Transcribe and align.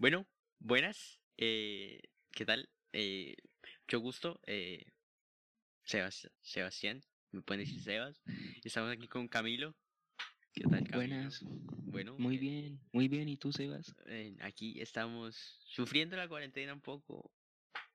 Bueno, 0.00 0.26
buenas. 0.60 1.20
Eh, 1.36 2.00
¿Qué 2.30 2.46
tal? 2.46 2.70
Eh, 2.94 3.36
mucho 3.82 4.00
gusto. 4.00 4.40
Eh, 4.46 4.82
Sebas- 5.84 6.30
Sebastián, 6.40 7.02
me 7.32 7.42
pueden 7.42 7.66
decir 7.66 7.82
Sebas. 7.82 8.22
Estamos 8.64 8.90
aquí 8.90 9.08
con 9.08 9.28
Camilo. 9.28 9.76
¿Qué 10.54 10.62
tal, 10.62 10.88
Camilo? 10.88 11.16
Buenas, 11.16 11.42
Bueno, 11.92 12.16
muy 12.16 12.36
eh, 12.36 12.38
bien, 12.38 12.80
muy 12.92 13.08
bien. 13.08 13.28
¿Y 13.28 13.36
tú, 13.36 13.52
Sebas? 13.52 13.94
eh, 14.06 14.34
aquí 14.40 14.80
estamos 14.80 15.36
sufriendo 15.66 16.16
la 16.16 16.28
cuarentena 16.28 16.72
un 16.72 16.80
poco 16.80 17.30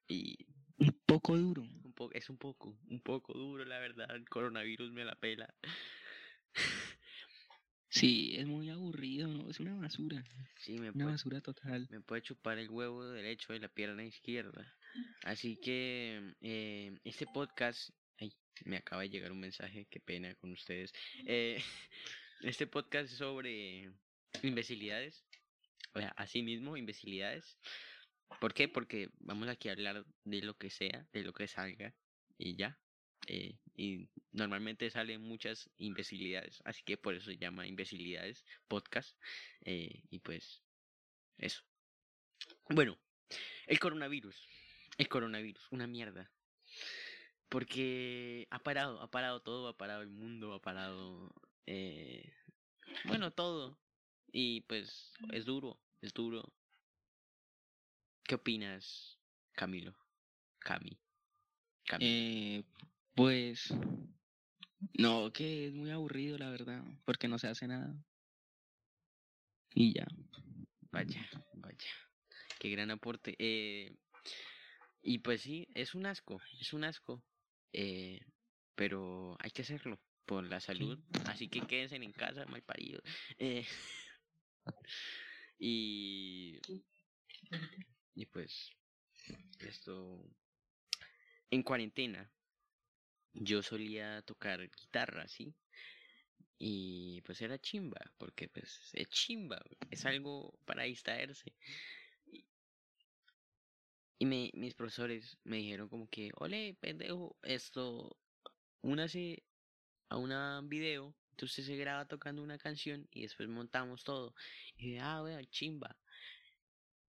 y 0.07 0.37
Un 0.77 0.91
poco 1.07 1.35
duro. 1.35 1.63
un 1.63 1.93
poco, 1.93 2.13
es 2.13 2.29
un 2.29 2.37
poco, 2.37 2.77
un 2.87 3.01
poco 3.01 3.33
duro, 3.33 3.65
la 3.65 3.79
verdad. 3.79 4.15
El 4.15 4.29
coronavirus 4.29 4.91
me 4.91 5.05
la 5.05 5.15
pela. 5.15 5.51
Sí, 7.95 8.35
es 8.37 8.45
muy 8.45 8.69
aburrido, 8.69 9.29
¿no? 9.29 9.49
Es 9.49 9.61
una 9.61 9.73
basura, 9.75 10.21
Sí, 10.57 10.73
me 10.73 10.89
una 10.89 10.91
puede, 10.91 11.05
basura 11.05 11.39
total. 11.39 11.87
me 11.89 12.01
puede 12.01 12.21
chupar 12.21 12.57
el 12.57 12.69
huevo 12.69 13.05
derecho 13.05 13.53
de 13.53 13.59
la 13.59 13.69
pierna 13.69 14.03
izquierda. 14.03 14.75
Así 15.23 15.55
que 15.55 16.33
eh, 16.41 16.99
este 17.05 17.25
podcast, 17.25 17.91
ay, 18.19 18.33
me 18.65 18.75
acaba 18.77 19.03
de 19.03 19.09
llegar 19.09 19.31
un 19.31 19.39
mensaje, 19.39 19.87
qué 19.89 20.01
pena 20.01 20.35
con 20.35 20.51
ustedes. 20.51 20.91
Eh, 21.25 21.55
este 22.41 22.67
podcast 22.67 23.11
es 23.11 23.17
sobre 23.17 23.89
imbecilidades, 24.43 25.23
o 25.93 25.99
sea, 25.99 26.09
así 26.17 26.43
mismo, 26.43 26.75
imbecilidades. 26.75 27.57
¿Por 28.41 28.53
qué? 28.53 28.67
Porque 28.67 29.09
vamos 29.19 29.47
aquí 29.47 29.69
a 29.69 29.71
hablar 29.71 30.05
de 30.25 30.41
lo 30.41 30.57
que 30.57 30.69
sea, 30.69 31.07
de 31.13 31.23
lo 31.23 31.31
que 31.31 31.47
salga 31.47 31.95
y 32.37 32.57
ya. 32.57 32.77
Eh, 33.27 33.57
y 33.75 34.07
normalmente 34.31 34.89
salen 34.89 35.21
muchas 35.21 35.69
imbecilidades, 35.77 36.61
así 36.65 36.83
que 36.83 36.97
por 36.97 37.15
eso 37.15 37.31
se 37.31 37.37
llama 37.37 37.67
imbecilidades 37.67 38.45
podcast. 38.67 39.17
eh, 39.61 40.03
y 40.09 40.19
pues 40.19 40.63
eso. 41.37 41.63
Bueno, 42.69 42.97
el 43.67 43.79
coronavirus. 43.79 44.35
El 44.97 45.09
coronavirus, 45.09 45.67
una 45.71 45.87
mierda. 45.87 46.31
Porque 47.49 48.47
ha 48.49 48.59
parado, 48.59 49.01
ha 49.01 49.11
parado 49.11 49.41
todo, 49.41 49.67
ha 49.67 49.77
parado 49.77 50.01
el 50.01 50.09
mundo, 50.09 50.53
ha 50.53 50.61
parado... 50.61 51.33
eh, 51.65 52.33
bueno, 53.05 53.31
todo. 53.31 53.79
Y 54.31 54.61
pues 54.61 55.13
es 55.31 55.45
duro, 55.45 55.79
es 56.01 56.13
duro. 56.13 56.53
¿Qué 58.23 58.35
opinas, 58.35 59.19
Camilo? 59.53 59.95
Cami. 60.59 60.97
Cami. 61.85 62.65
Pues, 63.15 63.73
no, 64.97 65.31
que 65.31 65.67
es 65.67 65.73
muy 65.73 65.91
aburrido, 65.91 66.37
la 66.37 66.49
verdad, 66.49 66.83
porque 67.05 67.27
no 67.27 67.39
se 67.39 67.47
hace 67.47 67.67
nada. 67.67 67.95
Y 69.73 69.93
ya. 69.93 70.07
Vaya, 70.91 71.29
vaya. 71.53 71.89
Qué 72.59 72.69
gran 72.69 72.91
aporte. 72.91 73.35
Eh, 73.37 73.95
y 75.01 75.19
pues 75.19 75.41
sí, 75.41 75.67
es 75.73 75.93
un 75.95 76.05
asco, 76.05 76.41
es 76.61 76.73
un 76.73 76.83
asco. 76.83 77.23
Eh, 77.73 78.19
pero 78.75 79.35
hay 79.39 79.51
que 79.51 79.63
hacerlo 79.63 79.99
por 80.25 80.43
la 80.43 80.59
salud. 80.59 80.99
Así 81.25 81.49
que 81.49 81.61
quédense 81.61 81.95
en 81.95 82.11
casa, 82.13 82.45
mal 82.45 82.63
parido. 82.63 83.01
Eh, 83.37 83.65
y, 85.59 86.59
y 88.15 88.25
pues, 88.27 88.71
esto. 89.59 90.25
En 91.51 91.63
cuarentena, 91.63 92.29
yo 93.35 93.61
solía 93.61 94.21
tocar 94.23 94.61
guitarra, 94.69 95.27
¿sí? 95.27 95.53
Y 96.57 97.21
pues 97.21 97.41
era 97.41 97.59
chimba, 97.59 97.99
porque 98.17 98.47
pues 98.47 98.89
es 98.93 99.09
chimba, 99.09 99.61
es 99.91 100.05
algo 100.05 100.57
para 100.65 100.83
distraerse. 100.83 101.53
Y, 104.17 104.25
me, 104.25 104.51
mis 104.53 104.73
profesores 104.73 105.37
me 105.43 105.57
dijeron 105.57 105.89
como 105.89 106.07
que, 106.09 106.31
ole, 106.37 106.75
pendejo, 106.79 107.37
esto, 107.43 108.17
únase 108.81 109.43
a 110.09 110.17
un 110.17 110.69
video, 110.69 111.15
entonces 111.31 111.65
se 111.65 111.75
graba 111.75 112.07
tocando 112.07 112.41
una 112.41 112.57
canción 112.57 113.07
y 113.11 113.23
después 113.23 113.49
montamos 113.49 114.03
todo. 114.03 114.33
Y 114.77 114.97
ah, 114.97 115.21
weón, 115.21 115.45
chimba. 115.47 115.97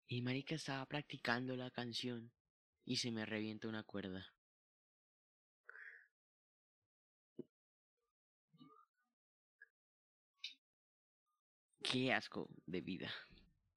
Y 0.08 0.22
marica 0.22 0.56
estaba 0.56 0.84
practicando 0.86 1.56
la 1.56 1.70
canción 1.70 2.32
y 2.84 2.96
se 2.96 3.12
me 3.12 3.24
revienta 3.26 3.68
una 3.68 3.84
cuerda. 3.84 4.35
Qué 11.90 12.12
asco 12.12 12.48
de 12.66 12.80
vida. 12.80 13.12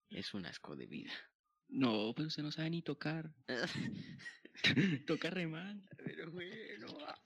Es 0.09 0.33
un 0.33 0.45
asco 0.47 0.75
de 0.75 0.87
vida. 0.87 1.11
No, 1.67 2.11
pero 2.15 2.27
usted 2.27 2.41
no 2.41 2.51
sabe 2.51 2.71
ni 2.71 2.81
tocar. 2.81 3.31
Toca 5.05 5.29
re 5.29 5.45
mal. 5.45 5.79
Pero 6.03 6.31
bueno, 6.31 6.87
ah, 7.07 7.19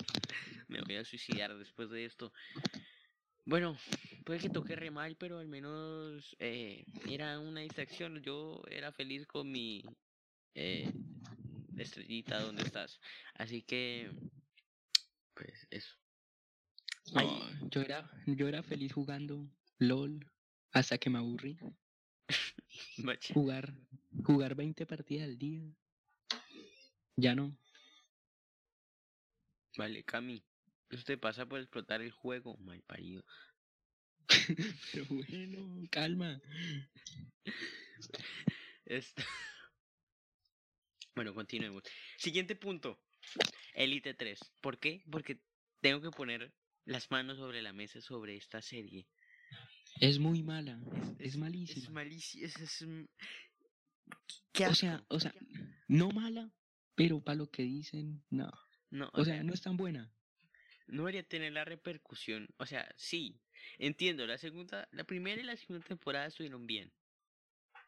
me 0.67 0.81
voy 0.81 0.97
a 0.97 1.05
suicidar 1.05 1.57
después 1.57 1.89
de 1.89 2.03
esto. 2.03 2.33
Bueno, 3.45 3.77
puede 4.25 4.39
que 4.39 4.49
toque 4.49 4.75
re 4.75 4.91
mal, 4.91 5.15
pero 5.17 5.39
al 5.39 5.47
menos 5.47 6.35
eh, 6.39 6.85
era 7.09 7.39
una 7.39 7.61
distracción. 7.61 8.21
Yo 8.21 8.61
era 8.69 8.91
feliz 8.91 9.25
con 9.25 9.49
mi 9.49 9.83
eh, 10.53 10.91
estrellita, 11.77 12.41
¿dónde 12.41 12.63
estás? 12.63 12.99
Así 13.35 13.61
que, 13.61 14.11
pues 15.33 15.67
eso. 15.71 15.95
Ay. 17.15 17.27
Yo 17.69 17.81
era, 17.81 18.09
yo 18.27 18.47
era 18.47 18.63
feliz 18.63 18.93
jugando 18.93 19.49
LOL 19.77 20.32
hasta 20.73 20.97
que 20.97 21.09
me 21.09 21.19
aburrí. 21.19 21.57
Jugar, 23.33 23.73
jugar 24.23 24.55
20 24.55 24.85
partidas 24.85 25.25
al 25.25 25.37
día. 25.37 25.61
Ya 27.15 27.35
no. 27.35 27.55
Vale, 29.77 30.03
Cami, 30.03 30.43
te 31.05 31.17
pasa 31.17 31.45
por 31.45 31.59
explotar 31.59 32.01
el 32.01 32.11
juego, 32.11 32.57
mal 32.57 32.81
parido. 32.81 33.23
Pero 34.91 35.05
bueno, 35.09 35.87
calma. 35.91 36.41
Esto- 38.85 39.23
Bueno, 41.15 41.33
continuemos. 41.33 41.83
Siguiente 42.17 42.55
punto. 42.55 42.99
Elite 43.75 44.13
3. 44.13 44.39
¿Por 44.61 44.79
qué? 44.79 45.03
Porque 45.11 45.39
tengo 45.81 46.01
que 46.01 46.09
poner 46.11 46.53
las 46.85 47.09
manos 47.11 47.37
sobre 47.37 47.61
la 47.61 47.73
mesa 47.73 48.01
sobre 48.01 48.35
esta 48.35 48.61
serie. 48.61 49.07
Es 49.99 50.19
muy 50.19 50.43
mala. 50.43 50.79
Es, 51.19 51.33
Es, 51.33 51.37
malísima. 51.37 51.83
Es 51.83 51.89
malísima. 51.89 52.45
Es, 52.45 52.57
es, 52.59 52.85
qué 54.51 54.67
o 54.67 54.75
sea, 54.75 55.03
o 55.07 55.19
sea, 55.19 55.33
no 55.87 56.11
mala, 56.11 56.51
pero 56.95 57.21
para 57.21 57.35
lo 57.35 57.49
que 57.49 57.63
dicen, 57.63 58.23
no. 58.29 58.51
no, 58.89 59.09
O 59.13 59.23
sea, 59.23 59.43
no 59.43 59.53
es 59.53 59.61
tan 59.61 59.77
buena. 59.77 60.11
no 60.87 61.03
debería 61.03 61.23
tener 61.23 61.53
la 61.53 61.65
repercusión. 61.65 62.47
O 62.57 62.65
sea, 62.65 62.93
sí, 62.97 63.39
entiendo. 63.77 64.27
La 64.27 64.37
segunda, 64.37 64.87
la 64.91 65.03
primera 65.03 65.41
y 65.41 65.45
la 65.45 65.57
segunda 65.57 65.85
temporada 65.85 66.27
estuvieron 66.27 66.67
bien. 66.67 66.91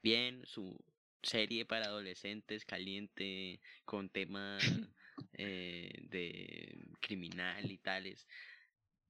Bien, 0.02 0.46
su 0.46 0.78
serie 1.22 1.66
para 1.66 1.88
adolescentes 1.88 2.66
caliente 2.66 3.60
con 3.84 4.10
tema 4.10 4.58
eh, 5.34 5.92
de 6.10 6.88
criminal 7.02 7.72
y 7.72 7.78
tales. 7.80 8.28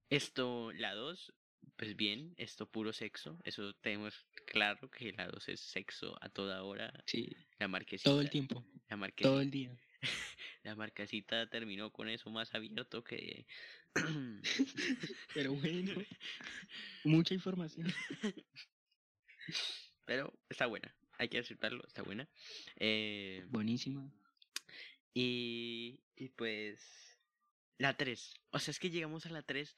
Esto, 0.09 0.71
la 0.73 0.93
2, 0.93 1.33
pues 1.77 1.95
bien, 1.95 2.33
esto 2.37 2.69
puro 2.69 2.93
sexo. 2.93 3.39
Eso 3.43 3.73
tenemos 3.75 4.25
claro 4.47 4.89
que 4.89 5.11
la 5.13 5.27
2 5.27 5.49
es 5.49 5.59
sexo 5.61 6.17
a 6.21 6.29
toda 6.29 6.63
hora. 6.63 6.91
Sí, 7.05 7.35
La 7.59 7.67
marquesita. 7.67 8.09
todo 8.09 8.21
el 8.21 8.29
tiempo, 8.29 8.65
La 8.89 8.97
marquesita, 8.97 9.29
todo 9.29 9.41
el 9.41 9.51
día. 9.51 9.77
la 10.63 10.75
marquesita 10.75 11.47
terminó 11.49 11.91
con 11.91 12.07
eso 12.09 12.29
más 12.29 12.53
abierto 12.53 13.03
que. 13.03 13.45
Pero 15.33 15.53
bueno, 15.53 15.93
mucha 17.03 17.33
información. 17.33 17.87
Pero 20.05 20.33
está 20.49 20.67
buena, 20.67 20.93
hay 21.17 21.29
que 21.29 21.39
aceptarlo, 21.39 21.83
está 21.87 22.03
buena. 22.03 22.27
Eh, 22.77 23.45
Buenísima. 23.49 24.11
y, 25.13 25.99
y 26.15 26.29
pues 26.29 26.79
la 27.77 27.97
3. 27.97 28.33
O 28.51 28.59
sea, 28.59 28.71
es 28.71 28.79
que 28.79 28.89
llegamos 28.89 29.25
a 29.25 29.29
la 29.29 29.41
3 29.41 29.75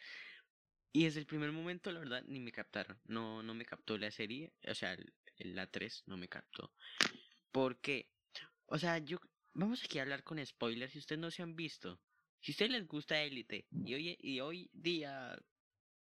y 0.93 1.03
desde 1.05 1.19
el 1.19 1.25
primer 1.25 1.51
momento, 1.51 1.91
la 1.91 1.99
verdad, 1.99 2.23
ni 2.27 2.39
me 2.39 2.51
captaron. 2.51 2.99
No, 3.05 3.43
no 3.43 3.53
me 3.53 3.65
captó 3.65 3.97
la 3.97 4.09
serie. 4.11 4.53
O 4.67 4.73
sea, 4.73 4.93
el- 4.93 5.13
la 5.55 5.67
3 5.67 6.03
no 6.07 6.17
me 6.17 6.27
captó. 6.27 6.73
¿Por 7.51 7.79
qué? 7.79 8.09
O 8.65 8.77
sea, 8.77 8.97
yo... 8.97 9.19
Vamos 9.53 9.83
aquí 9.83 9.97
a 9.97 10.03
hablar 10.03 10.23
con 10.23 10.43
spoilers 10.45 10.91
si 10.93 10.99
ustedes 10.99 11.19
no 11.19 11.31
se 11.31 11.41
han 11.41 11.55
visto. 11.55 11.99
Si 12.41 12.51
a 12.51 12.53
ustedes 12.53 12.71
les 12.71 12.87
gusta 12.87 13.21
Élite 13.21 13.67
y 13.85 13.93
hoy, 13.93 14.17
y 14.19 14.39
hoy 14.39 14.69
día... 14.73 15.37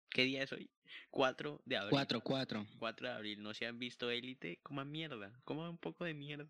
¿Qué 0.09 0.23
día 0.23 0.43
es 0.43 0.51
hoy? 0.53 0.69
4 1.09 1.61
de 1.65 1.77
abril. 1.77 1.91
Cuatro, 1.91 2.21
cuatro. 2.21 2.65
4 2.79 3.07
de 3.07 3.13
abril 3.13 3.43
no 3.43 3.53
se 3.53 3.65
han 3.65 3.77
visto 3.77 4.09
Élite, 4.09 4.59
coman 4.63 4.89
mierda, 4.91 5.31
coman 5.43 5.69
un 5.69 5.77
poco 5.77 6.05
de 6.05 6.13
mierda. 6.13 6.49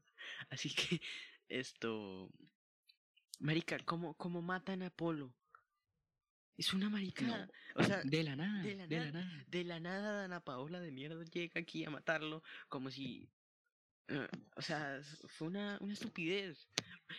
Así 0.49 0.69
que 0.73 1.01
esto... 1.49 2.29
Marica, 3.39 3.79
¿cómo, 3.79 4.13
cómo 4.15 4.41
matan 4.41 4.83
a 4.83 4.89
Polo? 4.89 5.33
Es 6.57 6.73
una 6.73 6.89
maricada. 6.89 7.49
O 7.75 7.83
sea, 7.83 8.01
De 8.03 8.23
la 8.23 8.35
nada, 8.35 8.61
de 8.63 8.75
de 8.75 8.75
la 8.75 9.05
la, 9.05 9.11
nada. 9.11 9.25
nada. 9.25 9.43
de 9.47 9.63
la 9.63 9.79
nada 9.79 10.11
Dana 10.21 10.39
Paola 10.39 10.79
de 10.79 10.91
mierda 10.91 11.23
llega 11.25 11.59
aquí 11.59 11.83
a 11.83 11.89
matarlo 11.89 12.41
como 12.69 12.89
si 12.89 13.29
eh, 14.07 14.27
o 14.55 14.61
sea, 14.61 15.01
fue 15.27 15.47
una, 15.47 15.77
una 15.81 15.93
estupidez. 15.93 16.69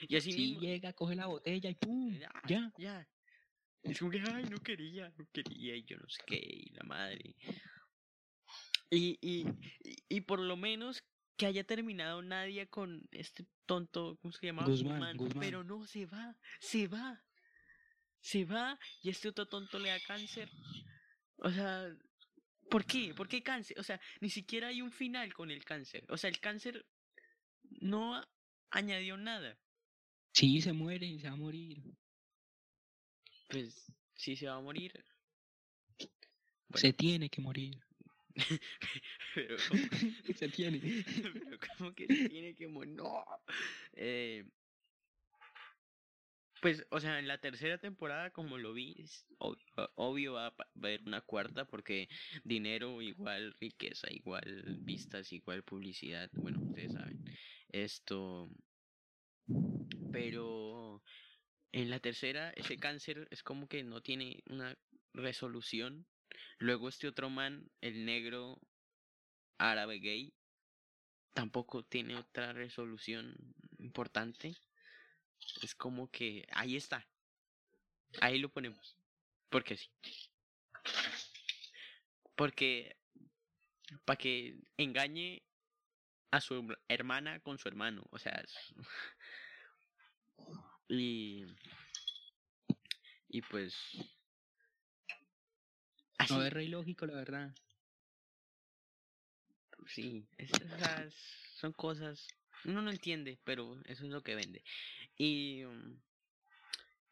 Y 0.09 0.17
así 0.17 0.33
Sí, 0.33 0.39
mismo, 0.39 0.61
llega, 0.61 0.93
coge 0.93 1.17
la 1.17 1.27
botella 1.27 1.69
y 1.69 1.75
¡pum! 1.75 2.17
ya, 2.17 2.31
Ya. 2.47 2.73
ya. 2.79 3.09
Es 3.83 3.99
como 3.99 4.11
que, 4.11 4.21
ay, 4.33 4.45
no 4.45 4.59
quería, 4.59 5.13
no 5.17 5.27
quería, 5.33 5.77
y 5.77 5.85
yo 5.85 5.97
no 5.97 6.09
sé 6.09 6.21
qué, 6.27 6.41
y 6.43 6.71
la 6.71 6.83
madre. 6.85 7.37
Y, 8.91 9.19
y, 9.21 9.47
y, 9.83 10.05
y 10.09 10.21
por 10.23 10.41
lo 10.41 10.57
menos 10.57 11.05
que 11.37 11.47
haya 11.47 11.65
terminado 11.65 12.23
Nadia 12.23 12.67
con 12.67 13.07
este 13.13 13.47
tonto, 13.67 14.17
¿cómo 14.23 14.33
se 14.33 14.47
llama? 14.47 14.65
Guzmán, 14.65 15.17
Guzmán. 15.17 15.41
Pero 15.41 15.65
no, 15.65 15.87
se 15.87 16.07
va, 16.07 16.37
se 16.61 16.89
va. 16.89 17.26
Se 18.27 18.45
va 18.45 18.77
y 19.05 19.11
este 19.11 19.29
otro 19.29 19.47
tonto 19.47 19.79
le 19.79 19.91
da 19.91 20.01
cáncer. 20.01 20.51
O 21.37 21.49
sea, 21.49 21.97
¿por 22.69 22.85
qué? 22.85 23.15
¿Por 23.15 23.29
qué 23.29 23.41
cáncer? 23.41 23.79
O 23.79 23.85
sea, 23.85 24.01
ni 24.21 24.31
siquiera 24.31 24.67
hay 24.67 24.83
un 24.83 24.91
final 24.91 25.33
con 25.33 25.53
el 25.53 25.65
cáncer. 25.65 26.05
O 26.09 26.17
sea, 26.17 26.29
el 26.29 26.41
cáncer 26.41 26.85
no 27.81 28.21
añadió 28.71 29.17
nada. 29.17 29.57
Sí, 30.33 30.61
se 30.61 30.73
muere, 30.73 31.21
se 31.21 31.29
va 31.29 31.35
a 31.35 31.37
morir. 31.37 31.81
Pues 33.49 33.93
sí 34.17 34.35
se 34.35 34.49
va 34.49 34.57
a 34.57 34.61
morir. 34.61 34.93
Bueno, 35.99 36.81
Se 36.81 36.93
tiene 36.95 37.31
que 37.31 37.41
morir. 37.41 37.79
pero, 39.37 39.57
se 40.37 40.49
tiene. 40.49 40.81
pero 41.45 41.59
como 41.79 41.95
que 41.95 42.09
se 42.09 42.29
tiene 42.29 42.57
que 42.57 42.67
morir. 42.67 42.93
No. 42.97 43.25
Eh, 43.93 44.45
pues, 46.67 46.85
o 46.91 46.99
sea, 46.99 47.21
en 47.21 47.29
la 47.29 47.39
tercera 47.39 47.79
temporada, 47.79 48.33
como 48.33 48.59
lo 48.59 48.73
vi, 48.73 48.97
obvio 49.95 50.33
pa- 50.35 50.41
va 50.41 50.65
a 50.65 50.65
haber 50.75 51.03
una 51.07 51.21
cuarta 51.21 51.65
porque 51.65 52.09
dinero 52.43 53.01
igual 53.03 53.55
riqueza, 53.61 54.09
igual 54.11 54.77
vistas, 54.81 55.33
igual 55.33 55.63
publicidad. 55.63 56.29
Bueno, 56.35 56.59
ustedes 56.61 56.91
saben. 56.91 57.25
Esto. 57.69 58.51
Pero 60.11 61.05
en 61.71 61.89
la 61.89 62.01
tercera, 62.01 62.51
ese 62.57 62.79
cáncer 62.79 63.29
es 63.31 63.45
como 63.45 63.69
que 63.69 63.85
no 63.85 64.03
tiene 64.03 64.43
una 64.51 64.77
resolución. 65.13 66.05
Luego 66.59 66.89
este 66.89 67.07
otro 67.07 67.31
man, 67.31 67.71
el 67.81 68.05
negro 68.05 68.59
árabe 69.57 70.01
gay, 70.01 70.33
tampoco 71.33 71.85
tiene 71.85 72.17
otra 72.17 72.53
resolución 72.53 73.37
importante. 73.79 74.57
Es 75.63 75.75
como 75.75 76.11
que 76.11 76.47
ahí 76.53 76.77
está. 76.77 77.07
Ahí 78.21 78.39
lo 78.39 78.49
ponemos. 78.49 78.97
Porque 79.49 79.77
sí. 79.77 79.89
Porque 82.35 82.97
para 84.05 84.17
que 84.17 84.59
engañe 84.77 85.43
a 86.31 86.41
su 86.41 86.55
herma- 86.55 86.79
hermana 86.89 87.41
con 87.41 87.59
su 87.59 87.69
hermano. 87.69 88.05
O 88.11 88.19
sea, 88.19 88.45
y 90.89 91.45
y 93.29 93.43
pues 93.43 93.75
así 96.19 96.35
No 96.35 96.45
es 96.45 96.53
re 96.53 96.65
ilógico, 96.65 97.07
la 97.07 97.15
verdad. 97.15 97.55
sí 99.87 100.27
es- 100.37 100.51
esas 100.53 101.15
son 101.61 101.73
cosas 101.73 102.27
uno 102.65 102.83
no 102.83 102.91
entiende 102.91 103.39
pero 103.45 103.81
eso 103.85 104.05
es 104.05 104.11
lo 104.11 104.23
que 104.23 104.35
vende 104.35 104.63
y 105.17 105.65
um, 105.65 105.99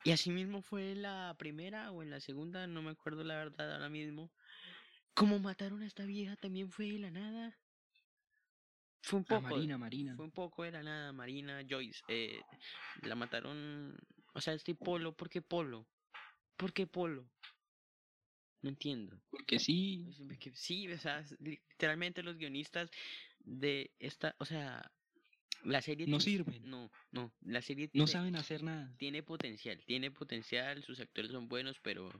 y 0.05 0.11
así 0.11 0.31
mismo 0.31 0.61
fue 0.61 0.93
en 0.93 1.02
la 1.02 1.35
primera 1.38 1.91
o 1.91 2.02
en 2.02 2.11
la 2.11 2.20
segunda 2.20 2.67
no 2.67 2.82
me 2.82 2.91
acuerdo 2.91 3.25
la 3.25 3.37
verdad 3.37 3.73
ahora 3.75 3.88
mismo 3.88 4.31
como 5.14 5.38
mataron 5.38 5.82
a 5.82 5.87
esta 5.87 6.05
vieja 6.05 6.37
también 6.37 6.70
fue 6.70 6.87
de 6.87 6.99
la 6.99 7.11
nada 7.11 7.58
fue 9.05 9.19
un 9.19 9.26
A 9.29 9.37
poco 9.37 9.43
Marina, 9.43 9.76
Marina. 9.76 10.17
Fue 10.17 10.25
un 10.25 10.31
poco 10.31 10.62
de 10.62 10.70
la 10.73 10.82
nada, 10.82 11.12
Marina 11.12 11.61
Joyce. 11.69 12.02
Eh, 12.08 12.41
la 13.02 13.14
mataron. 13.14 13.94
O 14.32 14.41
sea, 14.41 14.55
este 14.55 14.75
Polo, 14.75 15.14
¿por 15.14 15.29
qué 15.29 15.43
Polo? 15.43 15.87
¿Por 16.56 16.73
qué 16.73 16.87
Polo? 16.87 17.29
No 18.62 18.70
entiendo. 18.70 19.20
Porque 19.31 19.58
sí. 19.58 20.06
Es 20.08 20.26
de 20.26 20.38
que 20.38 20.55
Sí, 20.55 20.91
o 20.91 20.96
sea, 20.96 21.23
literalmente 21.38 22.23
los 22.23 22.38
guionistas 22.38 22.91
de 23.41 23.91
esta. 23.99 24.35
O 24.38 24.46
sea, 24.46 24.91
la 25.65 25.83
serie. 25.83 26.07
No 26.07 26.21
sirven. 26.21 26.69
No, 26.69 26.91
no. 27.11 27.33
La 27.43 27.63
serie 27.63 27.91
No 27.93 28.07
saben 28.07 28.37
hacer 28.37 28.63
nada. 28.63 28.95
tiene 28.99 29.23
potencial. 29.23 29.83
Tiene 29.85 30.11
potencial, 30.11 30.83
sus 30.83 31.01
actores 31.01 31.31
son 31.31 31.49
buenos, 31.49 31.79
pero. 31.81 32.11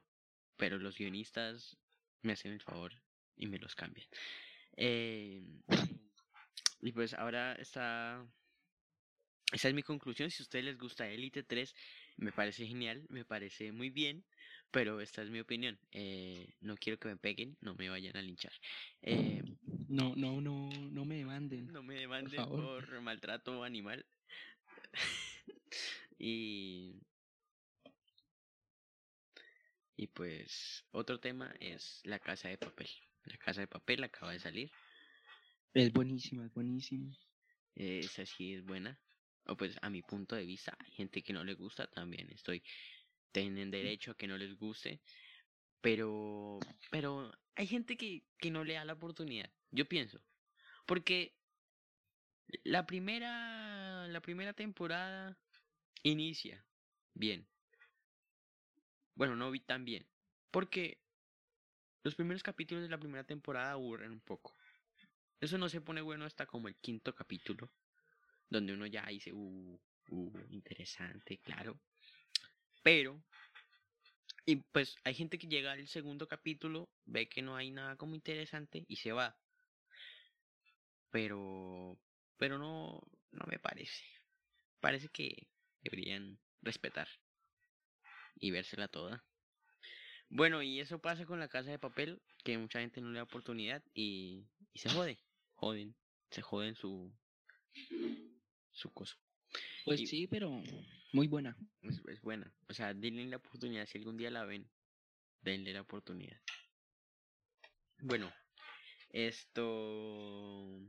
Pero 0.57 0.79
los 0.79 0.97
guionistas 0.97 1.77
me 2.23 2.33
hacen 2.33 2.53
el 2.53 2.63
favor 2.63 2.93
y 3.37 3.47
me 3.47 3.59
los 3.59 3.75
cambian. 3.75 4.07
Eh, 4.77 5.43
y 6.81 6.93
pues 6.93 7.15
ahora 7.15 7.55
está. 7.55 8.25
Esa 9.53 9.69
es 9.69 9.75
mi 9.75 9.83
conclusión. 9.83 10.31
Si 10.31 10.43
a 10.43 10.45
ustedes 10.45 10.65
les 10.65 10.79
gusta 10.79 11.09
Elite 11.09 11.43
3, 11.43 11.75
me 12.17 12.33
parece 12.33 12.67
genial, 12.67 13.05
me 13.09 13.25
parece 13.25 13.73
muy 13.73 13.91
bien, 13.91 14.25
pero 14.71 15.01
esta 15.01 15.23
es 15.23 15.31
mi 15.31 15.41
opinión. 15.41 15.79
Eh, 15.93 16.55
no 16.61 16.77
quiero 16.77 16.99
que 16.99 17.09
me 17.09 17.17
peguen, 17.17 17.57
no 17.61 17.75
me 17.75 17.89
vayan 17.89 18.17
a 18.17 18.23
linchar. 18.23 18.53
Eh, 19.03 19.43
No, 19.95 20.13
no, 20.17 20.41
no, 20.41 20.69
no 20.91 21.05
me 21.05 21.19
demanden. 21.19 21.73
no 21.73 21.81
me 21.85 21.95
demanden 21.95 22.45
por 22.49 23.01
maltrato 23.01 23.63
animal. 23.63 24.05
y. 26.19 27.01
Y 29.97 30.09
pues, 30.09 30.85
otro 30.91 31.21
tema 31.21 31.55
es 31.61 32.01
La 32.03 32.19
Casa 32.19 32.49
de 32.49 32.59
Papel. 32.59 32.89
La 33.23 33.37
Casa 33.37 33.61
de 33.61 33.69
Papel 33.69 34.03
acaba 34.03 34.33
de 34.33 34.41
salir. 34.41 34.73
Es 35.73 35.93
buenísima, 35.93 36.45
es 36.45 36.53
buenísima. 36.53 37.17
Eh, 37.77 38.01
esa 38.01 38.27
sí 38.27 38.55
es 38.55 38.65
buena. 38.65 38.99
O 39.47 39.57
pues 39.57 39.77
a 39.81 39.91
mi 39.91 40.03
punto 40.03 40.35
de 40.35 40.45
vista, 40.45 40.77
hay 40.81 40.91
gente 40.91 41.23
que 41.23 41.33
no 41.33 41.45
le 41.45 41.55
gusta 41.55 41.87
también. 41.87 42.29
Estoy 42.33 42.65
tienen 43.31 43.71
derecho 43.71 44.11
a 44.11 44.17
que 44.17 44.27
no 44.27 44.37
les 44.37 44.57
guste. 44.57 45.01
Pero 45.81 46.59
pero 46.91 47.31
hay 47.55 47.69
gente 47.69 47.97
que, 47.97 48.25
que 48.39 48.51
no 48.51 48.65
le 48.65 48.75
da 48.75 48.85
la 48.85 48.95
oportunidad. 48.95 49.51
Yo 49.75 49.87
pienso. 49.87 50.21
Porque 50.87 51.35
la 52.63 52.87
primera 52.87 54.07
la 54.07 54.21
primera 54.21 54.53
temporada 54.53 55.37
inicia 56.05 56.65
bien. 57.15 57.47
Bueno, 59.17 59.35
no 59.35 59.51
vi 59.51 59.61
tan 59.61 59.85
bien. 59.85 60.07
Porque 60.53 61.01
los 62.05 62.15
primeros 62.15 62.43
capítulos 62.43 62.85
de 62.85 62.89
la 62.89 62.99
primera 62.99 63.25
temporada 63.25 63.73
aburren 63.73 64.13
un 64.13 64.21
poco. 64.21 64.57
Eso 65.41 65.59
no 65.59 65.69
se 65.69 65.81
pone 65.81 66.01
bueno 66.01 66.25
hasta 66.25 66.47
como 66.47 66.69
el 66.69 66.77
quinto 66.77 67.13
capítulo, 67.13 67.71
donde 68.49 68.75
uno 68.75 68.87
ya 68.87 69.07
dice, 69.07 69.33
uh, 69.33 69.81
uh, 70.11 70.41
interesante, 70.51 71.39
claro. 71.39 71.81
Pero, 72.83 73.21
y 74.47 74.57
pues 74.57 74.97
hay 75.05 75.15
gente 75.15 75.39
que 75.39 75.49
llega 75.49 75.73
al 75.73 75.89
segundo 75.89 76.29
capítulo, 76.29 76.89
ve 77.05 77.29
que 77.29 77.43
no 77.43 77.57
hay 77.57 77.73
nada 77.73 77.97
como 77.97 78.15
interesante 78.15 78.85
y 78.87 78.97
se 78.97 79.13
va. 79.13 79.37
Pero, 81.15 81.97
pero 82.39 82.59
no, 82.59 83.01
no 83.31 83.45
me 83.47 83.61
parece. 83.61 84.03
Parece 84.81 85.09
que 85.11 85.47
deberían 85.81 86.41
respetar 86.61 87.07
y 88.35 88.51
vérsela 88.51 88.89
toda. 88.89 89.25
Bueno, 90.29 90.61
y 90.61 90.81
eso 90.81 90.99
pasa 90.99 91.25
con 91.25 91.39
la 91.39 91.47
casa 91.47 91.71
de 91.71 91.79
papel, 91.79 92.21
que 92.43 92.59
mucha 92.59 92.81
gente 92.81 93.01
no 93.01 93.11
le 93.13 93.19
da 93.19 93.23
oportunidad 93.23 93.81
y, 93.95 94.43
y 94.73 94.79
se 94.81 94.89
jode. 94.91 95.17
Joden, 95.55 95.95
se 96.33 96.43
joden 96.43 96.75
su, 96.75 97.13
su 98.73 98.91
cosa. 98.93 99.15
Pues 99.85 100.01
Y- 100.01 100.07
sí, 100.09 100.27
pero 100.27 100.51
muy 101.13 101.29
buena. 101.29 101.57
Es, 101.83 102.03
es 102.09 102.21
buena. 102.23 102.53
O 102.69 102.75
sea, 102.75 102.93
denle 102.93 103.25
la 103.27 103.37
oportunidad. 103.37 103.87
Si 103.87 103.99
algún 103.99 104.17
día 104.17 104.33
la 104.33 104.45
ven, 104.47 104.69
denle 105.43 105.75
la 105.75 105.83
oportunidad. 105.83 106.41
Bueno, 108.03 108.33
esto. 109.11 110.81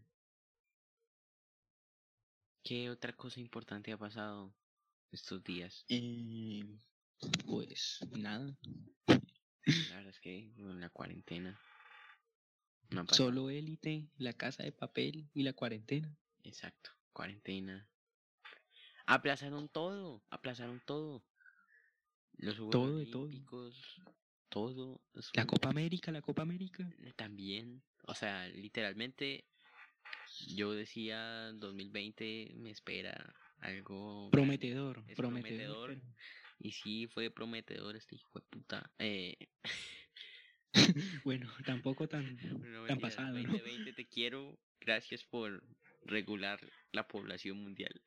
¿Qué 2.66 2.90
otra 2.90 3.14
cosa 3.14 3.40
importante 3.40 3.92
ha 3.94 3.98
pasado 3.98 4.52
estos 5.12 5.44
días? 5.44 5.86
Eh, 5.88 6.66
pues 7.46 8.00
nada. 8.18 8.58
La 9.06 9.96
verdad 9.98 10.10
es 10.10 10.20
que 10.20 10.52
con 10.58 10.82
la 10.82 10.90
cuarentena. 10.90 11.62
No. 12.90 13.06
Solo 13.12 13.52
élite, 13.52 14.10
la 14.18 14.34
casa 14.34 14.64
de 14.64 14.72
papel 14.72 15.30
y 15.36 15.44
la 15.44 15.54
cuarentena. 15.54 16.18
Exacto, 16.44 16.90
cuarentena. 17.14 17.88
Aplazaron 19.06 19.70
todo, 19.70 20.24
aplazaron 20.32 20.82
todo. 20.88 21.24
Los 22.34 22.56
Juegos 22.56 22.72
Todo 22.72 22.98
de 22.98 23.06
todo. 23.06 23.24
Olímpicos, 23.26 24.02
todo. 24.50 25.04
La 25.36 25.46
Copa 25.46 25.70
América, 25.70 26.12
la 26.12 26.24
Copa 26.24 26.42
América. 26.42 26.92
También, 27.16 27.84
o 28.08 28.16
sea, 28.16 28.48
literalmente 28.48 29.46
yo 30.56 30.74
decía 30.74 31.52
2020 31.54 32.54
me 32.56 32.72
espera 32.72 33.34
algo 33.60 34.30
Prometedor, 34.32 35.04
es 35.08 35.16
prometedor. 35.16 35.88
prometedor. 35.88 36.16
y 36.60 36.72
sí 36.72 37.08
fue 37.08 37.30
prometedor 37.32 37.96
este 37.96 38.16
hijo 38.16 38.40
de 38.40 38.46
puta. 38.50 38.92
Eh, 39.00 39.38
Bueno, 41.24 41.52
tampoco 41.66 42.08
tan, 42.08 42.36
no, 42.72 42.86
tan 42.86 43.00
pasado, 43.00 43.34
¿no? 43.40 43.54
2020 43.54 43.94
te 43.94 44.06
quiero, 44.08 44.60
gracias 44.80 45.24
por 45.24 45.64
regular 46.04 46.60
la 46.92 47.08
población 47.08 47.58
mundial. 47.58 48.02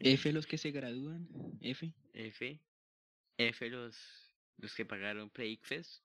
F 0.00 0.32
los 0.32 0.46
que 0.46 0.58
se 0.58 0.70
gradúan, 0.70 1.28
F. 1.60 1.94
F. 2.14 2.60
F 3.38 3.70
los, 3.70 3.96
los 4.56 4.74
que 4.74 4.84
pagaron 4.84 5.30
Pre-ICFES. 5.30 6.02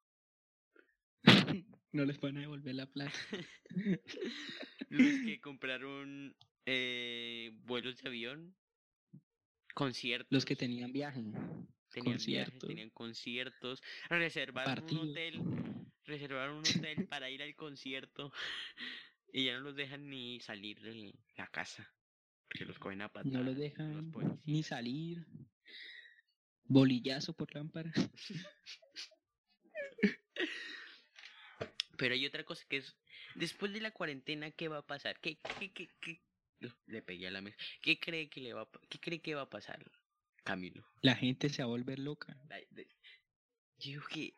no 1.93 2.05
les 2.05 2.19
van 2.19 2.37
a 2.37 2.41
devolver 2.41 2.75
la 2.75 2.87
plata. 2.87 3.17
los 4.89 5.25
que 5.25 5.39
compraron 5.41 6.35
eh, 6.65 7.51
vuelos 7.63 8.01
de 8.01 8.09
avión. 8.09 8.55
Conciertos. 9.73 10.31
Los 10.31 10.45
que 10.45 10.55
tenían 10.55 10.91
viaje. 10.91 11.21
Tenían 11.21 12.13
conciertos. 12.13 12.25
viajes, 12.25 12.59
tenían 12.59 12.89
conciertos. 12.89 13.81
Reservaron 14.09 14.83
un 14.83 15.09
hotel. 15.09 15.41
Reservaron 16.05 16.57
un 16.57 16.67
hotel 16.67 17.07
para 17.07 17.29
ir 17.29 17.41
al 17.41 17.55
concierto. 17.55 18.31
Y 19.35 19.45
ya 19.45 19.53
no 19.53 19.61
los 19.61 19.75
dejan 19.75 20.11
ni 20.11 20.39
salir 20.41 20.79
de 20.79 21.11
la 21.37 21.47
casa. 21.47 21.91
Porque 22.47 22.65
los 22.65 22.77
cogen 22.77 23.01
a 23.01 23.09
patadas. 23.09 23.33
No 23.33 23.39
los 23.39 23.55
los 23.55 23.57
dejan 23.57 24.11
ni 24.45 24.61
salir. 24.61 25.25
Bolillazo 26.65 27.35
por 27.35 27.51
lámpara. 27.55 27.91
Pero 31.97 32.13
hay 32.15 32.25
otra 32.25 32.43
cosa 32.43 32.65
que 32.67 32.77
es, 32.77 32.95
después 33.35 33.71
de 33.73 33.81
la 33.81 33.91
cuarentena, 33.91 34.51
¿qué 34.51 34.67
va 34.67 34.79
a 34.79 34.85
pasar? 34.87 35.19
¿Qué, 35.19 35.37
qué, 35.59 35.71
qué, 35.73 35.89
qué? 36.01 36.21
Le 36.87 37.01
pegué 37.01 37.27
a 37.27 37.31
la 37.31 37.41
mesa. 37.41 37.57
¿Qué 37.81 37.99
cree 37.99 38.29
que 38.29 38.41
le 38.41 38.53
va 38.53 38.61
a, 38.63 38.69
qué 38.89 38.99
cree 38.99 39.21
que 39.21 39.35
va 39.35 39.41
a 39.43 39.49
pasar, 39.49 39.83
Camilo? 40.43 40.85
La 41.01 41.15
gente 41.15 41.49
se 41.49 41.61
va 41.61 41.65
a 41.65 41.67
volver 41.67 41.99
loca. 41.99 42.37
La- 42.47 42.57
de- 42.71 42.87
Yo 43.77 43.89
digo 43.91 44.03
que 44.09 44.33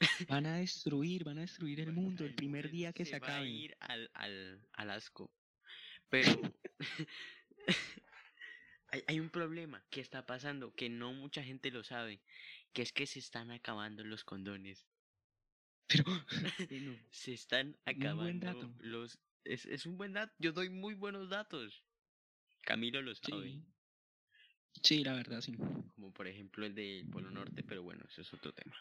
Van 0.28 0.46
a 0.46 0.56
destruir, 0.56 1.24
van 1.24 1.38
a 1.38 1.42
destruir 1.42 1.80
el 1.80 1.92
mundo 1.92 2.24
el 2.24 2.34
primer 2.34 2.70
día 2.70 2.92
que 2.92 3.04
se, 3.04 3.18
va 3.20 3.28
a 3.28 3.30
acabe. 3.36 3.48
ir 3.48 3.76
al, 3.80 4.10
al, 4.14 4.60
al 4.72 4.90
asco. 4.90 5.30
Pero 6.10 6.30
hay, 8.88 9.04
hay 9.06 9.20
un 9.20 9.30
problema 9.30 9.84
que 9.90 10.00
está 10.00 10.26
pasando 10.26 10.74
que 10.74 10.88
no 10.88 11.12
mucha 11.12 11.44
gente 11.44 11.70
lo 11.70 11.84
sabe, 11.84 12.20
que 12.72 12.82
es 12.82 12.92
que 12.92 13.06
se 13.06 13.18
están 13.18 13.50
acabando 13.50 14.02
los 14.04 14.24
condones. 14.24 14.86
Pero 15.92 16.04
Se 17.10 17.32
están 17.32 17.76
acabando 17.84 18.74
los... 18.80 19.18
Es, 19.44 19.66
es 19.66 19.86
un 19.86 19.96
buen 19.96 20.12
dato. 20.12 20.32
Yo 20.38 20.52
doy 20.52 20.70
muy 20.70 20.94
buenos 20.94 21.28
datos. 21.28 21.82
Camilo 22.62 23.02
lo 23.02 23.14
sabe. 23.14 23.50
sí. 23.50 23.64
Sí, 24.82 25.04
la 25.04 25.14
verdad, 25.14 25.40
sí. 25.40 25.54
Como 25.94 26.12
por 26.12 26.26
ejemplo 26.26 26.64
el 26.64 26.74
del 26.74 27.06
Polo 27.08 27.30
Norte, 27.30 27.62
pero 27.62 27.82
bueno, 27.82 28.04
eso 28.08 28.22
es 28.22 28.32
otro 28.32 28.52
tema. 28.52 28.74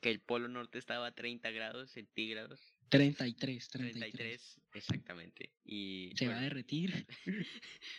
Que 0.00 0.10
el 0.10 0.20
Polo 0.20 0.48
Norte 0.48 0.78
estaba 0.78 1.06
a 1.06 1.14
30 1.14 1.50
grados 1.50 1.90
centígrados. 1.92 2.60
33, 2.90 3.68
33. 3.68 4.12
33, 4.12 4.60
exactamente. 4.74 5.50
Y 5.64 6.12
Se 6.16 6.28
va 6.28 6.36
a 6.36 6.40
derretir. 6.42 7.06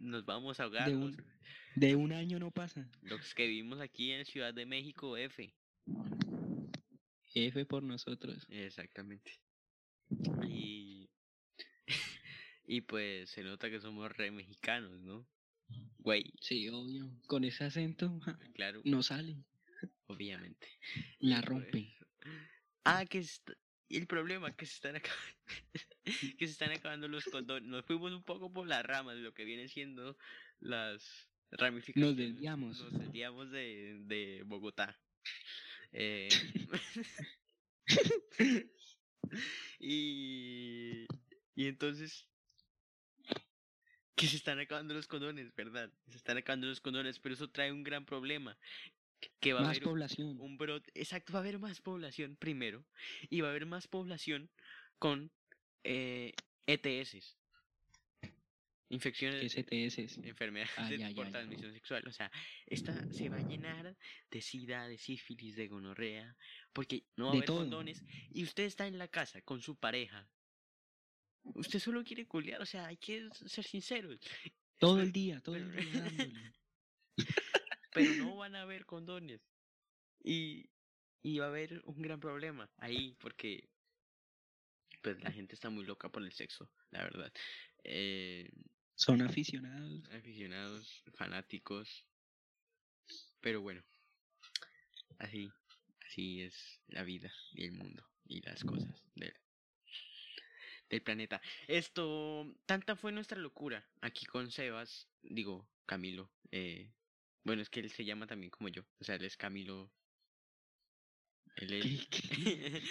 nos 0.00 0.24
vamos 0.24 0.58
a 0.58 0.64
ahogar. 0.64 0.88
De 0.88 0.96
un, 0.96 1.16
de 1.76 1.94
un 1.94 2.12
año 2.12 2.38
no 2.38 2.50
pasa. 2.50 2.90
Los 3.02 3.34
que 3.34 3.46
vivimos 3.46 3.80
aquí 3.80 4.10
en 4.10 4.24
Ciudad 4.24 4.52
de 4.52 4.66
México, 4.66 5.16
F. 5.16 5.54
F 7.34 7.64
por 7.66 7.82
nosotros. 7.82 8.46
Exactamente. 8.48 9.40
Y, 10.48 11.10
y 12.66 12.80
pues 12.82 13.30
se 13.30 13.42
nota 13.42 13.70
que 13.70 13.80
somos 13.80 14.10
re 14.16 14.30
mexicanos, 14.30 15.00
¿no? 15.00 15.26
Güey, 15.98 16.32
Sí, 16.40 16.68
obvio. 16.68 17.10
Con 17.28 17.44
ese 17.44 17.64
acento 17.64 18.18
ja, 18.20 18.38
claro, 18.54 18.80
no 18.84 19.02
sale. 19.02 19.36
obviamente. 20.06 20.66
La 21.20 21.40
rompe. 21.40 21.94
Ah, 22.84 23.04
que 23.06 23.18
est- 23.18 23.50
y 23.88 23.96
el 23.98 24.06
problema 24.06 24.54
que 24.56 24.66
se 24.66 24.74
están 24.74 24.96
acabando, 24.96 25.36
que 26.38 26.46
se 26.46 26.52
están 26.52 26.70
acabando 26.72 27.08
los 27.08 27.24
condones. 27.24 27.68
Nos 27.68 27.84
fuimos 27.84 28.12
un 28.12 28.22
poco 28.24 28.52
por 28.52 28.66
las 28.66 28.84
ramas 28.84 29.16
de 29.16 29.22
lo 29.22 29.32
que 29.34 29.44
vienen 29.44 29.68
siendo 29.68 30.16
las 30.60 31.28
ramificaciones. 31.50 32.16
desviamos. 32.16 32.80
Nos 32.80 32.98
desviamos 32.98 33.50
de, 33.50 33.98
de 34.02 34.42
Bogotá. 34.46 34.98
Eh, 35.92 36.28
y, 39.80 41.06
y 41.54 41.66
entonces 41.66 42.26
que 44.14 44.26
se 44.26 44.36
están 44.36 44.58
acabando 44.60 44.92
los 44.94 45.06
condones, 45.06 45.54
¿verdad? 45.54 45.90
Se 46.08 46.18
están 46.18 46.36
acabando 46.36 46.66
los 46.66 46.80
condones, 46.80 47.18
pero 47.18 47.34
eso 47.34 47.48
trae 47.50 47.72
un 47.72 47.82
gran 47.82 48.04
problema. 48.04 48.58
que- 49.40 49.52
va 49.52 49.60
a 49.60 49.62
Más 49.64 49.70
haber 49.76 49.84
un- 49.88 49.92
población. 49.94 50.40
un 50.40 50.56
brote, 50.56 50.90
exacto, 50.94 51.32
va 51.34 51.40
a 51.40 51.42
haber 51.42 51.58
más 51.58 51.80
población 51.82 52.36
primero 52.36 52.86
y 53.28 53.40
va 53.42 53.48
a 53.48 53.50
haber 53.50 53.66
más 53.66 53.86
población 53.86 54.50
con 54.98 55.30
eh, 55.84 56.32
ETS, 56.66 57.36
infecciones, 58.90 59.54
¿Qué 59.54 59.62
STS? 59.90 60.18
enfermedades 60.18 61.00
ay, 61.02 61.14
por 61.14 61.30
transmisión 61.30 61.72
sexual, 61.72 62.06
o 62.06 62.12
sea, 62.12 62.30
esta 62.66 62.92
se 63.12 63.28
va 63.28 63.36
a 63.38 63.42
llenar 63.48 63.96
de 64.30 64.40
sida, 64.42 64.86
de 64.88 64.98
sífilis, 64.98 65.56
de 65.56 65.68
gonorrea, 65.68 66.36
porque 66.72 67.06
no 67.16 67.26
va 67.26 67.30
a 67.30 67.34
De 67.34 67.38
haber 67.38 67.46
todo. 67.46 67.58
condones 67.60 68.04
y 68.30 68.42
usted 68.44 68.64
está 68.64 68.86
en 68.86 68.98
la 68.98 69.08
casa 69.08 69.42
con 69.42 69.62
su 69.62 69.76
pareja. 69.78 70.28
Usted 71.42 71.78
solo 71.78 72.04
quiere 72.04 72.26
culiar, 72.26 72.60
o 72.60 72.66
sea, 72.66 72.86
hay 72.86 72.98
que 72.98 73.28
ser 73.46 73.64
sinceros, 73.64 74.20
Todo 74.78 75.00
el 75.00 75.12
día, 75.12 75.40
todo 75.40 75.56
el 75.56 75.70
día 75.72 76.02
dándole. 76.02 76.52
pero 77.92 78.14
no 78.14 78.36
van 78.36 78.54
a 78.56 78.62
haber 78.62 78.84
condones. 78.86 79.40
Y, 80.22 80.70
y 81.22 81.38
va 81.38 81.46
a 81.46 81.48
haber 81.48 81.80
un 81.84 82.02
gran 82.02 82.20
problema 82.20 82.70
ahí, 82.76 83.16
porque 83.20 83.70
pues 85.02 85.22
la 85.22 85.32
gente 85.32 85.54
está 85.54 85.70
muy 85.70 85.84
loca 85.84 86.10
por 86.10 86.22
el 86.22 86.32
sexo, 86.32 86.70
la 86.90 87.02
verdad. 87.04 87.32
Eh, 87.84 88.50
Son 89.00 89.22
aficionados. 89.22 90.04
aficionados, 90.12 91.02
fanáticos. 91.14 92.06
Pero 93.40 93.62
bueno, 93.62 93.82
así, 95.18 95.50
así 96.06 96.42
es 96.42 96.82
la 96.88 97.02
vida 97.02 97.32
y 97.52 97.64
el 97.64 97.72
mundo 97.72 98.06
y 98.26 98.42
las 98.42 98.62
cosas 98.62 99.02
del, 99.14 99.32
del 100.90 101.02
planeta. 101.02 101.40
Esto, 101.66 102.54
tanta 102.66 102.94
fue 102.94 103.10
nuestra 103.10 103.38
locura 103.38 103.88
aquí 104.02 104.26
con 104.26 104.50
Sebas, 104.50 105.08
digo, 105.22 105.66
Camilo. 105.86 106.30
Eh, 106.50 106.92
bueno, 107.42 107.62
es 107.62 107.70
que 107.70 107.80
él 107.80 107.90
se 107.90 108.04
llama 108.04 108.26
también 108.26 108.50
como 108.50 108.68
yo, 108.68 108.82
o 108.98 109.04
sea, 109.04 109.14
él 109.14 109.24
es 109.24 109.38
Camilo. 109.38 109.90
Él 111.56 111.72
es... 111.72 112.06
¿Qué- 112.08 112.82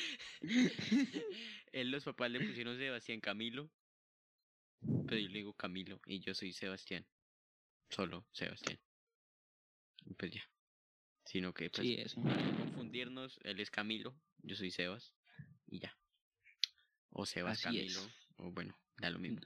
él 1.71 1.91
los 1.91 2.03
papás 2.03 2.31
le 2.31 2.39
pusieron 2.39 2.77
Sebastián 2.79 3.21
Camilo. 3.21 3.69
Pero 4.81 5.17
yo 5.19 5.27
le 5.27 5.37
digo 5.39 5.53
Camilo 5.53 5.99
y 6.05 6.19
yo 6.19 6.33
soy 6.33 6.53
Sebastián. 6.53 7.05
Solo 7.89 8.25
Sebastián. 8.31 8.79
Y 10.05 10.13
Pues 10.13 10.31
ya. 10.31 10.43
Sino 11.25 11.53
que 11.53 11.69
pues 11.69 11.85
Sí, 11.87 11.95
eso. 11.95 12.21
para 12.23 12.41
no 12.41 12.57
confundirnos, 12.57 13.39
él 13.43 13.59
es 13.59 13.69
Camilo, 13.69 14.15
yo 14.39 14.55
soy 14.55 14.71
Sebas. 14.71 15.13
Y 15.67 15.79
ya. 15.79 15.95
O 17.11 17.25
Sebas 17.25 17.65
Así 17.65 17.79
es. 17.79 17.95
Camilo. 17.95 18.13
O 18.37 18.51
bueno, 18.51 18.79
da 18.97 19.09
lo 19.09 19.19
mismo. 19.19 19.41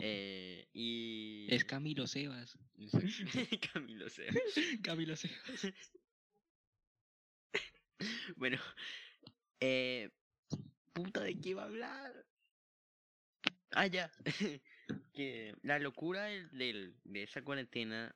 Eh, 0.00 0.68
y. 0.72 1.46
Es 1.54 1.64
Camilo 1.64 2.06
Sebas. 2.06 2.58
Camilo 3.72 4.08
Sebas. 4.08 4.34
Camilo 4.82 5.16
Sebas. 5.16 5.72
Bueno. 8.36 8.58
Eh, 9.60 10.08
puta, 10.94 11.20
¿de 11.22 11.38
qué 11.38 11.50
iba 11.50 11.62
a 11.62 11.66
hablar? 11.66 12.26
Ah, 13.72 13.86
ya. 13.86 14.10
que 15.14 15.54
la 15.62 15.78
locura 15.78 16.24
del, 16.24 16.50
del- 16.50 16.94
de 17.04 17.22
esta 17.22 17.42
cuarentena 17.42 18.14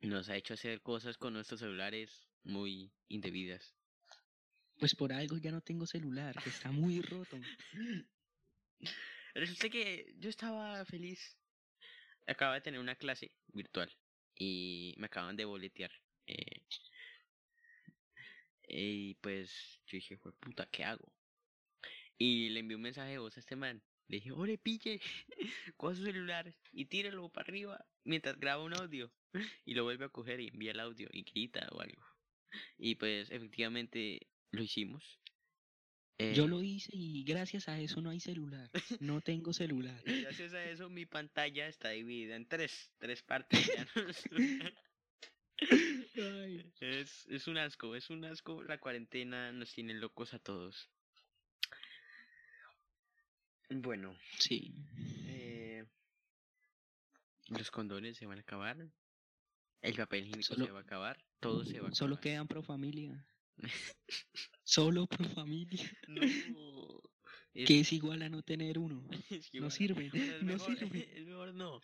nos 0.00 0.28
ha 0.28 0.36
hecho 0.36 0.54
hacer 0.54 0.80
cosas 0.80 1.18
con 1.18 1.32
nuestros 1.34 1.60
celulares 1.60 2.28
muy 2.44 2.90
indebidas. 3.08 3.74
Pues 4.78 4.94
por 4.94 5.12
algo 5.12 5.36
ya 5.36 5.50
no 5.50 5.60
tengo 5.60 5.86
celular, 5.86 6.34
que 6.42 6.48
está 6.48 6.70
muy 6.70 7.02
roto. 7.02 7.38
Resulta 9.34 9.68
que 9.68 10.14
yo 10.18 10.30
estaba 10.30 10.84
feliz. 10.86 11.36
Acababa 12.26 12.54
de 12.56 12.62
tener 12.62 12.80
una 12.80 12.96
clase 12.96 13.30
virtual 13.52 13.90
y 14.34 14.94
me 14.96 15.06
acaban 15.06 15.36
de 15.36 15.44
boletear. 15.44 15.90
eh, 16.26 16.62
y 18.72 19.14
pues 19.16 19.80
yo 19.86 19.96
dije, 19.96 20.16
"Jue 20.16 20.32
puta, 20.32 20.66
¿qué 20.70 20.84
hago? 20.84 21.12
Y 22.18 22.50
le 22.50 22.60
envié 22.60 22.76
un 22.76 22.82
mensaje 22.82 23.10
de 23.12 23.18
voz 23.18 23.36
a 23.36 23.40
este 23.40 23.56
man. 23.56 23.82
Le 24.10 24.16
dije, 24.16 24.32
ole, 24.32 24.58
pille, 24.58 25.00
coja 25.76 25.94
su 25.94 26.04
celular 26.04 26.52
y 26.72 26.86
tíralo 26.86 27.28
para 27.28 27.46
arriba 27.46 27.86
mientras 28.02 28.38
graba 28.40 28.64
un 28.64 28.74
audio. 28.74 29.12
Y 29.64 29.74
lo 29.74 29.84
vuelve 29.84 30.06
a 30.06 30.08
coger 30.08 30.40
y 30.40 30.48
envía 30.48 30.72
el 30.72 30.80
audio 30.80 31.08
y 31.12 31.22
grita 31.22 31.68
o 31.70 31.80
algo. 31.80 32.02
Y 32.76 32.96
pues 32.96 33.30
efectivamente 33.30 34.26
lo 34.50 34.64
hicimos. 34.64 35.20
Yo 36.18 36.44
Eh, 36.44 36.48
lo 36.48 36.60
hice 36.60 36.90
y 36.92 37.22
gracias 37.22 37.68
a 37.68 37.78
eso 37.78 38.02
no 38.02 38.10
hay 38.10 38.18
celular. 38.18 38.68
No 38.98 39.20
tengo 39.20 39.52
celular. 39.52 40.02
Y 40.04 40.22
gracias 40.22 40.52
a 40.54 40.64
eso 40.64 40.90
mi 40.90 41.06
pantalla 41.06 41.68
está 41.68 41.90
dividida 41.90 42.34
en 42.34 42.48
tres, 42.48 42.90
tres 42.98 43.22
partes. 43.22 43.70
es, 46.80 47.26
es 47.28 47.46
un 47.46 47.58
asco, 47.58 47.94
es 47.94 48.10
un 48.10 48.24
asco. 48.24 48.64
La 48.64 48.78
cuarentena 48.78 49.52
nos 49.52 49.72
tiene 49.72 49.94
locos 49.94 50.34
a 50.34 50.40
todos. 50.40 50.90
Bueno, 53.70 54.16
Sí. 54.38 54.74
eh, 55.26 55.84
Los 57.48 57.70
condones 57.70 58.16
se 58.16 58.26
van 58.26 58.38
a 58.38 58.42
acabar. 58.42 58.76
El 59.82 59.94
papel 59.94 60.20
higiénico 60.26 60.54
Solo- 60.54 60.66
se 60.66 60.72
va 60.72 60.78
a 60.80 60.82
acabar. 60.82 61.24
Todo 61.40 61.64
se 61.64 61.72
va 61.72 61.76
a 61.78 61.80
acabar. 61.80 61.94
Solo 61.96 62.20
quedan 62.20 62.46
pro 62.46 62.62
familia. 62.62 63.26
Solo 64.62 65.06
pro 65.06 65.24
familia. 65.30 65.90
No. 66.08 66.22
Es, 67.52 67.66
Que 67.66 67.80
es 67.80 67.92
igual 67.92 68.22
a 68.22 68.28
no 68.28 68.42
tener 68.42 68.78
uno. 68.78 69.04
es 69.30 69.50
que 69.50 69.60
No 69.60 69.70
sirve. 69.70 70.10
es 70.38 70.42
No 70.42 70.52
mejor, 70.52 70.76
sirve. 70.78 71.18
Es 71.18 71.26
mejor 71.26 71.54
no. 71.54 71.80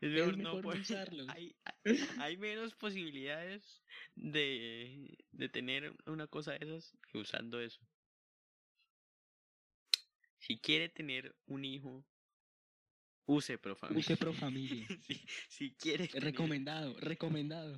Es 0.00 0.10
mejor, 0.10 0.38
no, 0.38 0.42
mejor 0.44 0.56
no 0.56 0.62
por- 0.62 0.76
usarlos. 0.78 1.28
Hay, 1.28 1.54
hay, 1.64 1.98
hay 2.18 2.36
menos 2.38 2.74
posibilidades 2.76 3.82
de, 4.14 5.18
de 5.32 5.48
tener 5.50 5.94
una 6.06 6.26
cosa 6.28 6.52
de 6.52 6.64
esas 6.64 6.96
que 7.12 7.18
usando 7.18 7.60
eso. 7.60 7.80
Si 10.46 10.60
quiere 10.60 10.88
tener 10.88 11.34
un 11.46 11.64
hijo, 11.64 12.04
use 13.26 13.58
Profamilia. 13.58 13.98
Use 14.00 14.16
pro 14.16 14.32
familia. 14.32 14.86
si, 15.00 15.14
si 15.48 15.74
quiere 15.74 16.06
tener- 16.06 16.22
Recomendado, 16.32 16.94
recomendado. 17.00 17.76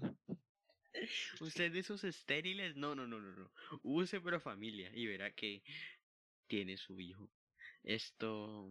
usted 1.40 1.72
de 1.72 1.78
esos 1.78 2.04
estériles, 2.04 2.76
no, 2.76 2.94
no, 2.94 3.06
no, 3.06 3.20
no, 3.20 3.32
no. 3.34 3.50
Use 3.82 4.20
Profamilia 4.20 4.90
y 4.94 5.06
verá 5.06 5.34
que 5.34 5.62
tiene 6.46 6.76
su 6.76 7.00
hijo. 7.00 7.30
Esto... 7.84 8.68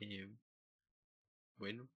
eh, 0.00 0.28
bueno, 1.56 1.88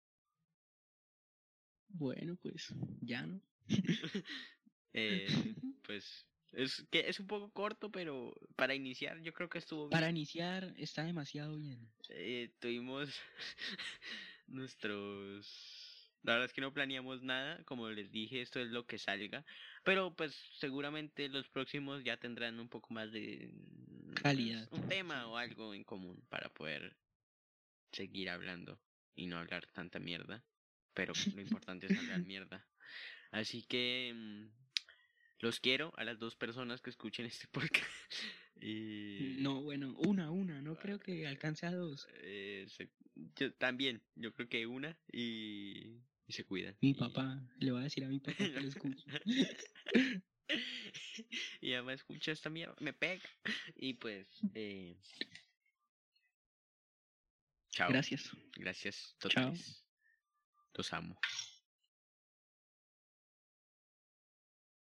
Bueno, 1.88 2.36
pues 2.40 2.72
ya 3.02 3.26
no. 3.26 3.42
eh, 4.94 5.26
pues 5.86 6.29
es 6.52 6.86
que 6.90 7.08
es 7.08 7.20
un 7.20 7.26
poco 7.26 7.50
corto, 7.50 7.90
pero 7.90 8.34
para 8.56 8.74
iniciar 8.74 9.20
yo 9.22 9.32
creo 9.32 9.48
que 9.48 9.58
estuvo 9.58 9.82
bien. 9.82 9.90
Para 9.90 10.10
iniciar 10.10 10.74
está 10.76 11.04
demasiado 11.04 11.56
bien. 11.56 11.88
Eh, 12.08 12.50
tuvimos 12.58 13.08
nuestros... 14.46 16.08
La 16.22 16.32
verdad 16.32 16.46
es 16.46 16.52
que 16.52 16.60
no 16.60 16.74
planeamos 16.74 17.22
nada, 17.22 17.64
como 17.64 17.88
les 17.88 18.10
dije, 18.10 18.42
esto 18.42 18.60
es 18.60 18.68
lo 18.68 18.84
que 18.84 18.98
salga, 18.98 19.42
pero 19.84 20.14
pues 20.14 20.34
seguramente 20.58 21.30
los 21.30 21.48
próximos 21.48 22.04
ya 22.04 22.18
tendrán 22.18 22.60
un 22.60 22.68
poco 22.68 22.92
más 22.92 23.10
de 23.10 23.54
pues, 24.04 24.22
Calidad. 24.22 24.68
un 24.70 24.86
tema 24.86 25.26
o 25.28 25.38
algo 25.38 25.72
en 25.72 25.82
común 25.82 26.22
para 26.28 26.50
poder 26.50 26.94
seguir 27.90 28.28
hablando 28.28 28.78
y 29.14 29.28
no 29.28 29.38
hablar 29.38 29.66
tanta 29.72 29.98
mierda, 29.98 30.44
pero 30.92 31.14
lo 31.34 31.40
importante 31.64 31.86
es 31.86 31.98
hablar 31.98 32.20
mierda. 32.20 32.66
Así 33.30 33.62
que 33.62 34.12
mm, 34.14 34.59
los 35.40 35.60
quiero 35.60 35.92
a 35.96 36.04
las 36.04 36.18
dos 36.18 36.36
personas 36.36 36.80
que 36.80 36.90
escuchen 36.90 37.26
este 37.26 37.48
podcast. 37.48 37.90
y 38.60 39.36
No, 39.38 39.62
bueno, 39.62 39.94
una, 39.98 40.30
una. 40.30 40.60
No 40.62 40.76
creo 40.78 40.98
que 40.98 41.26
alcance 41.26 41.66
a 41.66 41.72
dos. 41.72 42.06
eh, 42.22 42.66
se- 42.68 42.90
yo 43.36 43.52
también, 43.54 44.02
yo 44.14 44.32
creo 44.32 44.48
que 44.48 44.66
una 44.66 44.98
y, 45.12 46.00
y 46.26 46.32
se 46.32 46.44
cuidan. 46.44 46.76
Mi 46.80 46.90
y- 46.90 46.94
papá, 46.94 47.42
le 47.58 47.70
voy 47.72 47.80
a 47.80 47.84
decir 47.84 48.04
a 48.04 48.08
mi 48.08 48.20
papá 48.20 48.36
que 48.38 48.48
lo 48.60 48.68
escuche. 48.68 49.04
y 51.60 51.72
además 51.74 51.96
escucha 51.96 52.32
esta 52.32 52.50
mierda, 52.50 52.74
me 52.80 52.92
pega. 52.92 53.28
Y 53.76 53.94
pues, 53.94 54.26
eh, 54.54 54.98
chao. 57.70 57.88
Gracias. 57.90 58.30
Gracias, 58.56 59.16
Chao. 59.20 59.30
totales. 59.30 59.84
Los 60.74 60.92
amo. 60.92 61.18